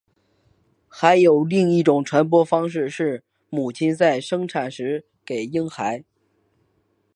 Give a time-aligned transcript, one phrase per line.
[0.87, 6.03] 还有另一种传播方式是母亲在生产时给婴孩。